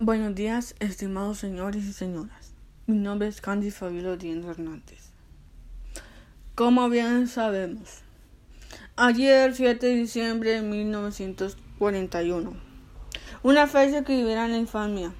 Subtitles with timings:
[0.00, 2.52] Buenos días, estimados señores y señoras.
[2.86, 5.10] Mi nombre es Candy Fabio Díaz Hernández.
[6.54, 8.02] Como bien sabemos,
[8.94, 12.52] ayer 7 de diciembre de 1941,
[13.42, 15.12] una fecha que vivirá en la infamia,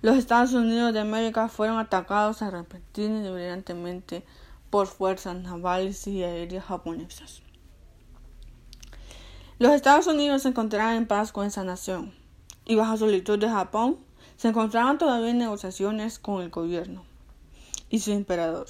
[0.00, 4.24] los Estados Unidos de América fueron atacados a repetir brillantemente
[4.70, 7.42] por fuerzas navales y aéreas japonesas.
[9.58, 12.14] Los Estados Unidos se encontraban en paz con esa nación
[12.68, 13.96] y bajo solicitud de Japón
[14.36, 17.02] se encontraban todavía en negociaciones con el gobierno
[17.90, 18.66] y su emperador,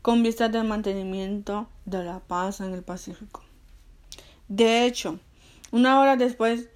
[0.00, 3.42] con vistas del mantenimiento de la paz en el Pacífico.
[4.48, 5.18] De hecho,
[5.72, 6.68] una hora después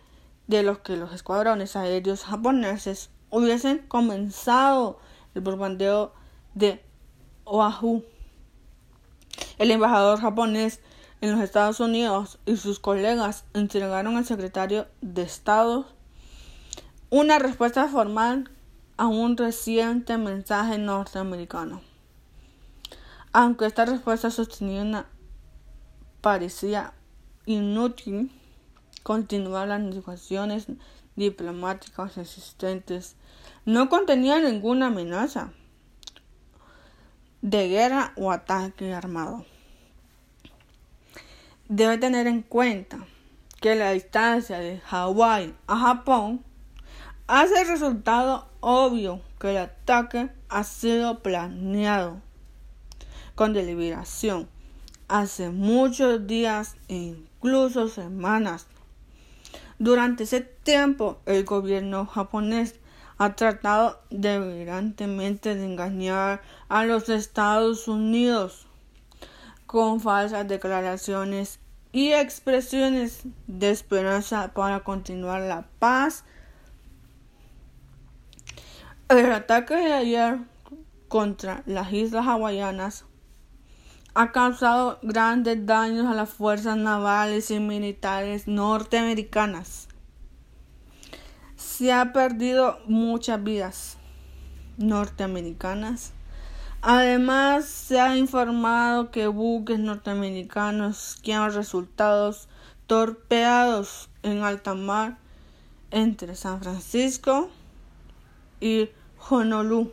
[0.49, 4.99] de los que los escuadrones aéreos japoneses hubiesen comenzado
[5.35, 6.13] el bombardeo
[6.55, 6.83] de
[7.45, 8.05] Oahu,
[9.59, 10.81] el embajador japonés
[11.21, 15.87] en los Estados Unidos y sus colegas entregaron al secretario de Estado
[17.11, 18.51] una respuesta formal
[18.99, 21.81] a un reciente mensaje norteamericano.
[23.33, 25.07] Aunque esta respuesta sostenida
[26.21, 26.93] parecía
[27.47, 28.31] inútil,
[29.03, 30.67] continuar las negociaciones
[31.17, 33.17] diplomáticas existentes
[33.65, 35.53] no contenía ninguna amenaza
[37.41, 39.47] de guerra o ataque armado.
[41.69, 43.07] Debe tener en cuenta
[43.61, 46.45] que la distancia de Hawái a Japón
[47.29, 52.21] hace resultado obvio que el ataque ha sido planeado
[53.35, 54.49] con deliberación
[55.07, 58.67] hace muchos días e incluso semanas.
[59.79, 62.75] Durante ese tiempo, el gobierno japonés
[63.19, 68.67] ha tratado deliberantemente de engañar a los Estados Unidos
[69.67, 71.61] con falsas declaraciones
[71.93, 76.25] y expresiones de esperanza para continuar la paz.
[79.09, 80.39] El ataque de ayer
[81.09, 83.05] contra las islas hawaianas
[84.15, 89.89] ha causado grandes daños a las fuerzas navales y militares norteamericanas.
[91.57, 93.97] Se ha perdido muchas vidas
[94.77, 96.13] norteamericanas
[96.81, 102.35] Además, se ha informado que buques norteamericanos que han resultado
[102.87, 105.19] torpeados en alta mar
[105.91, 107.51] entre San Francisco
[108.61, 108.91] y
[109.29, 109.93] Honolulu.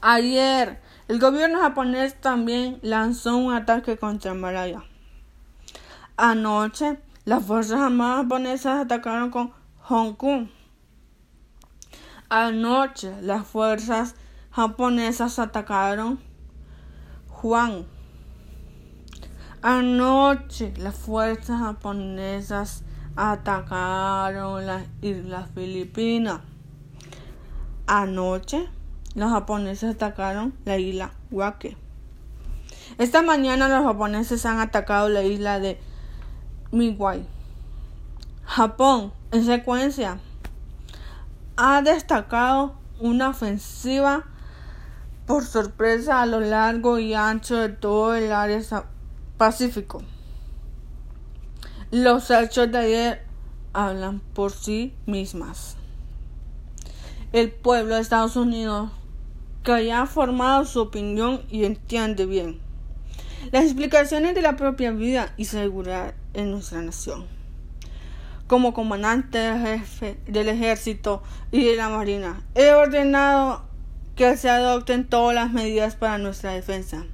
[0.00, 4.84] Ayer, el gobierno japonés también lanzó un ataque contra Malaya.
[6.16, 9.52] Anoche, las fuerzas armadas japonesas atacaron con
[9.82, 10.48] Hong Kong.
[12.28, 14.14] Anoche, las fuerzas
[14.50, 16.18] japonesas atacaron
[17.28, 17.86] Juan.
[19.62, 22.84] Anoche las fuerzas japonesas
[23.16, 26.40] atacaron las islas Filipinas.
[27.88, 28.68] Anoche
[29.14, 31.74] los japoneses atacaron la isla Wake.
[32.98, 35.80] Esta mañana los japoneses han atacado la isla de
[36.70, 37.26] Miwai.
[38.44, 40.18] Japón, en secuencia,
[41.56, 44.24] ha destacado una ofensiva
[45.26, 48.60] por sorpresa a lo largo y ancho de todo el área
[49.38, 50.02] Pacífico.
[51.90, 53.26] Los hechos de ayer
[53.72, 55.77] hablan por sí mismas.
[57.32, 58.90] El pueblo de Estados Unidos,
[59.62, 62.68] que ya ha formado su opinión y entiende bien
[63.52, 67.26] las explicaciones de la propia vida y seguridad en nuestra nación.
[68.46, 73.64] Como comandante jefe del ejército y de la marina, he ordenado
[74.16, 77.04] que se adopten todas las medidas para nuestra defensa.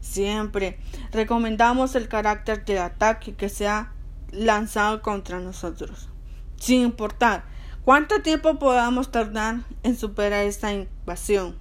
[0.00, 0.78] Siempre
[1.12, 3.92] recomendamos el carácter del ataque que se ha
[4.32, 6.08] lanzado contra nosotros,
[6.56, 7.44] sin importar
[7.84, 11.56] cuánto tiempo podamos tardar en superar esta invasión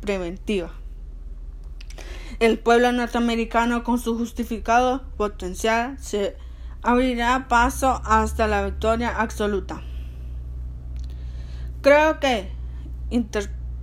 [0.00, 0.70] preventiva.
[2.40, 6.36] El pueblo norteamericano con su justificado potencial se
[6.82, 9.82] abrirá paso hasta la victoria absoluta.
[11.82, 12.50] Creo que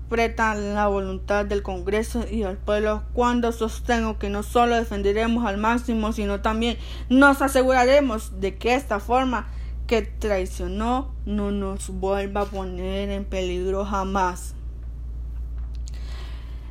[0.09, 6.11] la voluntad del Congreso y del pueblo cuando sostengo que no solo defenderemos al máximo,
[6.13, 6.77] sino también
[7.09, 9.47] nos aseguraremos de que esta forma
[9.89, 14.53] que traicionó no nos vuelva a poner en peligro jamás.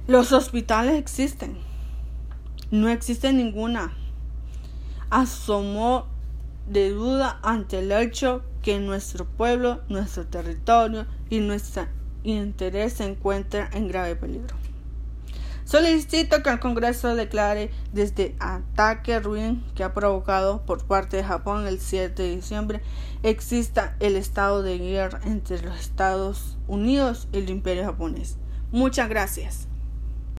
[0.06, 1.58] Los hospitales existen.
[2.70, 3.92] No existe ninguna
[5.10, 6.06] asomo
[6.68, 11.88] de duda ante el hecho que nuestro pueblo, nuestro territorio y nuestra
[12.22, 14.54] interés se encuentra en grave peligro.
[15.68, 21.66] Solicito que el Congreso declare desde ataque ruin que ha provocado por parte de Japón
[21.66, 22.80] el 7 de diciembre
[23.22, 28.38] exista el estado de guerra entre los Estados Unidos y el Imperio japonés.
[28.72, 29.67] Muchas gracias.